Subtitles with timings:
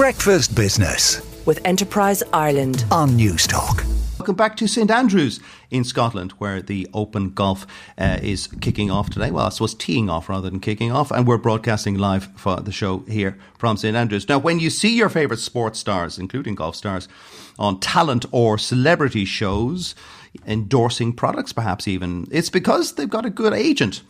[0.00, 3.84] Breakfast Business with Enterprise Ireland on Newstalk.
[4.18, 7.66] Welcome back to St Andrews in Scotland, where the Open Golf
[7.98, 9.30] uh, is kicking off today.
[9.30, 12.72] Well, I suppose teeing off rather than kicking off, and we're broadcasting live for the
[12.72, 14.26] show here from St Andrews.
[14.26, 17.06] Now, when you see your favourite sports stars, including golf stars,
[17.58, 19.94] on talent or celebrity shows,
[20.46, 24.00] endorsing products perhaps even, it's because they've got a good agent.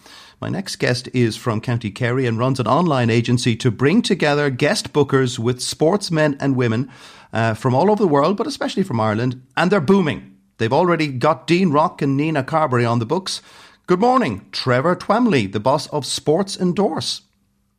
[0.40, 4.48] My next guest is from County Kerry and runs an online agency to bring together
[4.48, 6.90] guest bookers with sportsmen and women
[7.30, 10.38] uh, from all over the world, but especially from Ireland, and they're booming.
[10.56, 13.42] They've already got Dean Rock and Nina Carberry on the books.
[13.86, 17.20] Good morning, Trevor Twamley, the boss of Sports Endorse.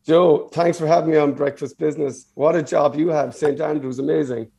[0.06, 2.28] Joe, thanks for having me on Breakfast Business.
[2.36, 3.34] What a job you have.
[3.34, 3.60] St.
[3.60, 4.52] Andrews, amazing.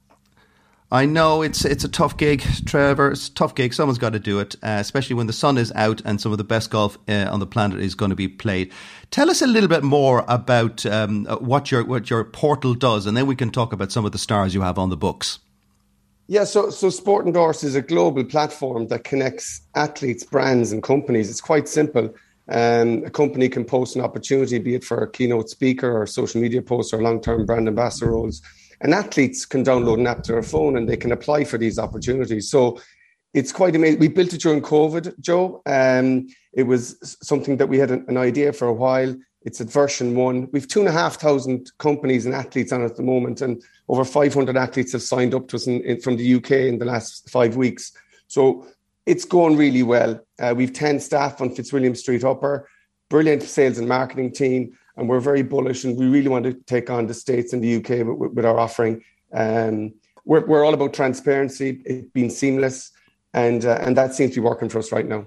[0.92, 3.12] I know it's it's a tough gig, Trevor.
[3.12, 3.73] It's a tough gig.
[3.73, 6.38] Someone's got to do it, uh, especially when the sun is out and some of
[6.38, 8.70] the best golf uh, on the planet is going to be played.
[9.10, 13.16] Tell us a little bit more about um, what your what your portal does, and
[13.16, 15.38] then we can talk about some of the stars you have on the books.
[16.27, 21.31] Yeah, so so Sport Endorse is a global platform that connects athletes, brands, and companies.
[21.31, 22.14] It's quite simple.
[22.50, 26.42] Um, a company can post an opportunity, be it for a keynote speaker or social
[26.42, 28.42] media post or long-term brand ambassador roles
[28.83, 31.78] and athletes can download an app to their phone and they can apply for these
[31.78, 32.50] opportunities.
[32.50, 32.80] So
[33.33, 34.00] it's quite amazing.
[34.00, 35.62] We built it during COVID, Joe.
[35.66, 39.16] Um, it was something that we had an, an idea for a while.
[39.42, 40.48] It's at version one.
[40.53, 44.05] We've two and a half thousand companies and athletes on at the moment, and over
[44.05, 47.30] 500 athletes have signed up to us in, in, from the UK in the last
[47.30, 47.92] five weeks.
[48.27, 48.66] So
[49.06, 50.20] it's going really well.
[50.38, 52.69] Uh, we've 10 staff on Fitzwilliam Street Upper,
[53.08, 56.90] brilliant sales and marketing team and we're very bullish and we really want to take
[56.90, 59.02] on the states and the UK with, with our offering.
[59.32, 62.92] Um, we're, we're all about transparency, it being seamless,
[63.34, 65.26] and uh, and that seems to be working for us right now.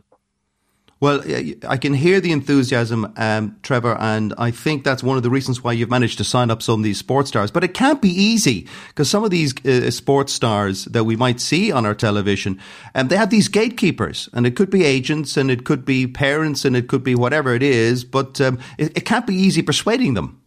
[1.05, 1.21] Well,
[1.67, 5.63] I can hear the enthusiasm, um, Trevor, and I think that's one of the reasons
[5.63, 7.51] why you've managed to sign up some of these sports stars.
[7.51, 11.39] But it can't be easy because some of these uh, sports stars that we might
[11.39, 12.59] see on our television,
[12.95, 16.07] and um, they have these gatekeepers, and it could be agents, and it could be
[16.07, 18.03] parents, and it could be whatever it is.
[18.03, 20.41] But um, it, it, can't be easy persuading them.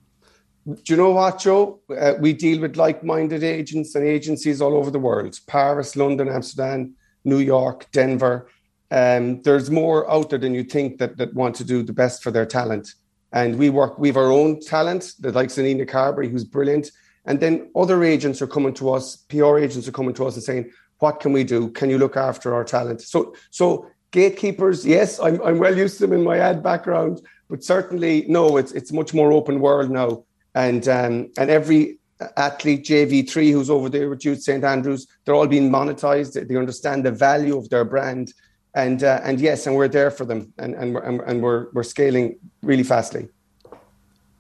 [0.67, 1.79] Do you know what, Joe?
[1.89, 6.97] Uh, we deal with like-minded agents and agencies all over the world: Paris, London, Amsterdam,
[7.25, 8.49] New York, Denver
[8.91, 12.23] um, there's more out there than you think that, that want to do the best
[12.23, 12.95] for their talent.
[13.33, 16.91] And we work, we have our own talent, the likes of Nina Carberry, who's brilliant.
[17.27, 20.43] And then other agents are coming to us, PR agents are coming to us and
[20.43, 21.71] saying, what can we do?
[21.71, 23.03] Can you look after our talent?
[23.03, 27.21] So, so gatekeepers, yes, I'm, I'm well used to them in my ad background,
[27.51, 30.25] but certainly no, it's, it's much more open world now.
[30.55, 31.99] And, um, and every
[32.37, 34.65] athlete, JV3, who's over there with Youth St.
[34.65, 36.49] Andrews, they're all being monetized.
[36.49, 38.33] They understand the value of their brand
[38.79, 41.83] and uh, and yes, and we're there for them, and and we're, and we're we're
[41.83, 43.29] scaling really fastly.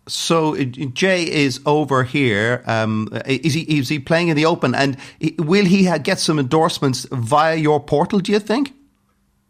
[0.06, 2.62] So Jay is over here.
[2.66, 4.96] Um, is he is he playing in the Open, and
[5.38, 8.20] will he get some endorsements via your portal?
[8.20, 8.74] Do you think?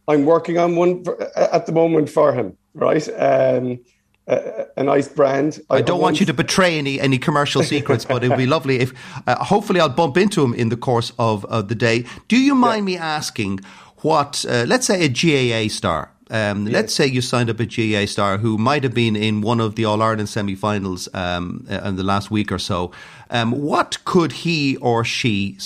[0.09, 2.57] I'm working on one for, at the moment for him.
[2.75, 3.07] Right.
[3.09, 3.81] Um,
[4.27, 5.61] a, a, nice brand.
[5.71, 8.47] I, I don't want you to betray any any commercial secrets, but it would be
[8.57, 8.93] lovely if.
[9.27, 12.05] Uh, hopefully, I'll bump into him in the course of, of the day.
[12.29, 12.95] Do you mind yeah.
[12.95, 13.61] me asking
[14.03, 16.11] what, uh, let's say, a GAA star.
[16.31, 16.67] Um.
[16.67, 19.77] Let's say you signed up a GAA star who might have been in one of
[19.77, 22.93] the All Ireland semi finals um, uh, in the last week or so.
[23.31, 25.57] Um, what could he or she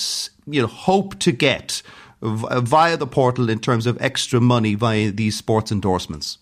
[0.47, 1.83] you know, hope to get
[2.23, 6.39] via the portal in terms of extra money via these sports endorsements?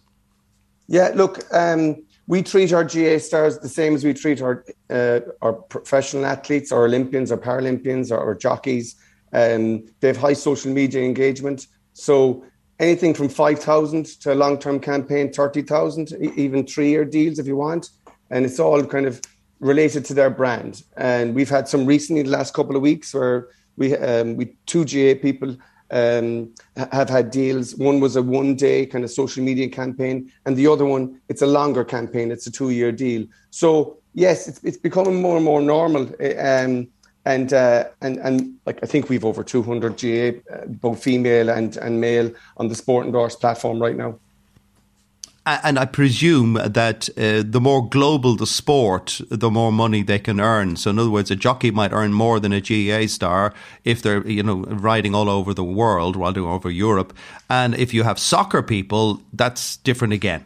[0.88, 5.20] Yeah, look, um, we treat our GAA stars the same as we treat our uh,
[5.40, 8.96] our professional athletes, our Olympians, our Paralympians, our, our jockeys.
[9.32, 11.66] Um, they have high social media engagement.
[12.00, 12.44] So
[12.78, 17.56] anything from 5,000 to a long term campaign, 30,000, even three year deals if you
[17.56, 17.90] want.
[18.30, 19.20] And it's all kind of
[19.60, 20.82] related to their brand.
[20.96, 24.84] And we've had some recently, the last couple of weeks, where we, um, we two
[24.84, 25.56] GAA people
[25.90, 27.74] um, have had deals.
[27.76, 31.42] One was a one day kind of social media campaign, and the other one, it's
[31.42, 33.26] a longer campaign, it's a two year deal.
[33.50, 36.10] So, yes, it's, it's becoming more and more normal.
[36.38, 36.88] Um,
[37.24, 41.76] and uh, and and like I think we've over 200 GAA, uh, both female and
[41.76, 44.18] and male, on the Sport Endorse platform right now.
[45.46, 50.38] And I presume that uh, the more global the sport, the more money they can
[50.38, 50.76] earn.
[50.76, 54.24] So, in other words, a jockey might earn more than a GAA star if they're,
[54.28, 57.14] you know, riding all over the world, riding all over Europe.
[57.48, 60.44] And if you have soccer people, that's different again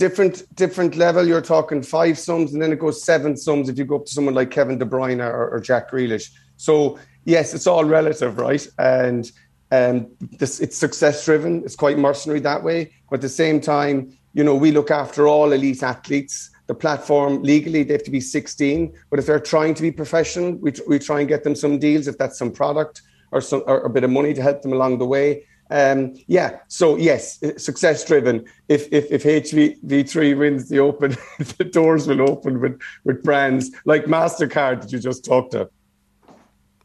[0.00, 1.28] different different level.
[1.28, 4.12] You're talking five sums, and then it goes seven sums if you go up to
[4.12, 6.30] someone like Kevin De Bruyne or, or Jack Grealish.
[6.56, 8.66] So yes, it's all relative, right?
[8.78, 9.30] And
[9.70, 10.06] um,
[10.40, 11.62] this, it's success driven.
[11.64, 12.92] It's quite mercenary that way.
[13.10, 16.50] But at the same time, you know, we look after all elite athletes.
[16.66, 20.48] the platform legally they have to be 16 but if they're trying to be professional
[20.64, 23.78] we, we try and get them some deals if that's some product or some or
[23.90, 25.28] a bit of money to help them along the way
[25.70, 28.44] um, yeah, so yes, success driven.
[28.68, 31.16] If if if HV3 wins the open,
[31.58, 35.70] the doors will open with with brands like Mastercard that you just talked to.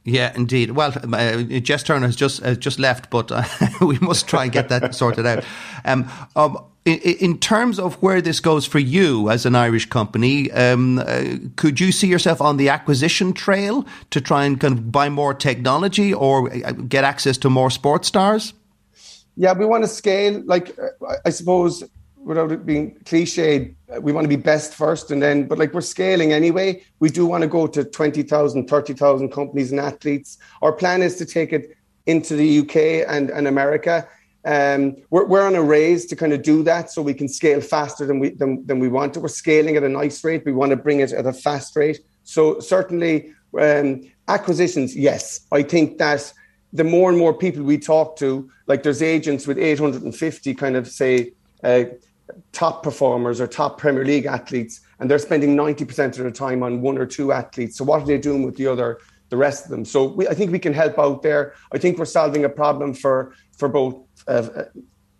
[0.07, 0.71] Yeah, indeed.
[0.71, 3.43] Well, uh, Jess Turner has just uh, just left, but uh,
[3.81, 5.43] we must try and get that sorted out.
[5.83, 10.51] Um, um, in, in, terms of where this goes for you as an Irish company,
[10.51, 14.91] um, uh, could you see yourself on the acquisition trail to try and kind of
[14.91, 18.53] buy more technology or uh, get access to more sports stars?
[19.35, 20.41] Yeah, we want to scale.
[20.45, 20.77] Like,
[21.25, 21.83] I suppose,
[22.17, 25.81] without it being cliched, we want to be best first and then, but like we're
[25.81, 26.81] scaling anyway.
[26.99, 30.37] We do want to go to 20,000, 30,000 companies and athletes.
[30.61, 34.07] Our plan is to take it into the UK and, and America.
[34.43, 37.61] Um, we're, we're on a raise to kind of do that so we can scale
[37.61, 39.19] faster than we, than, than we want to.
[39.19, 40.45] We're scaling at a nice rate.
[40.45, 41.99] We want to bring it at a fast rate.
[42.23, 45.41] So certainly um, acquisitions, yes.
[45.51, 46.31] I think that
[46.75, 50.87] the more and more people we talk to, like there's agents with 850 kind of
[50.87, 51.31] say
[51.63, 51.85] uh,
[52.51, 56.81] top performers or top Premier League athletes, and they're spending 90% of their time on
[56.81, 57.77] one or two athletes.
[57.77, 58.99] So what are they doing with the other,
[59.29, 59.85] the rest of them?
[59.85, 61.53] So we, I think we can help out there.
[61.71, 63.95] I think we're solving a problem for for both
[64.27, 64.65] uh,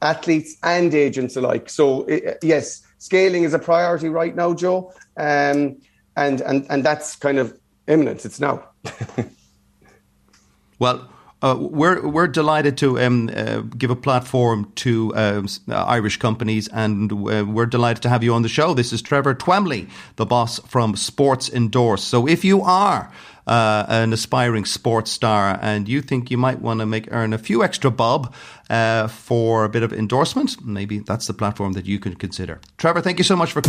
[0.02, 1.70] athletes and agents alike.
[1.70, 5.78] So it, yes, scaling is a priority right now, Joe, um,
[6.18, 7.58] and and and that's kind of
[7.88, 8.26] imminent.
[8.26, 8.68] It's now.
[10.80, 11.10] well
[11.42, 17.12] uh, we're we're delighted to um, uh, give a platform to um, Irish companies, and
[17.12, 18.74] uh, we're delighted to have you on the show.
[18.74, 22.04] This is Trevor Twamley, the boss from Sports Endorse.
[22.04, 23.12] So, if you are
[23.48, 27.38] uh, an aspiring sports star and you think you might want to make earn a
[27.38, 28.34] few extra bob
[28.70, 32.60] uh, for a bit of endorsement, maybe that's the platform that you can consider.
[32.78, 33.62] Trevor, thank you so much for.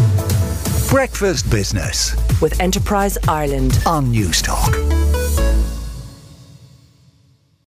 [0.88, 5.05] Breakfast Business with Enterprise Ireland on Newstalk.